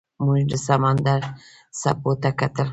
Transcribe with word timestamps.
موږ 0.25 0.41
د 0.51 0.53
سمندر 0.65 1.21
څپو 1.79 2.11
ته 2.21 2.29
کتل. 2.39 2.67